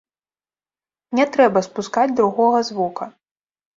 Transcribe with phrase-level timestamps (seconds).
[1.19, 3.05] Не трэба спускаць другога з вока.